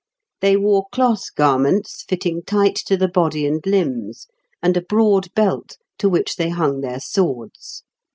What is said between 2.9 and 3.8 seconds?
the body and